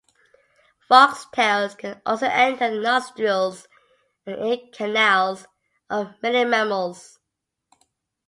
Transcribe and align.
Foxtails 0.89 1.77
can 1.77 2.01
also 2.07 2.25
enter 2.25 2.71
the 2.71 2.81
nostrils 2.81 3.67
and 4.25 4.43
ear 4.43 4.57
canals 4.73 5.45
of 5.91 6.15
many 6.23 6.43
mammals. 6.43 7.19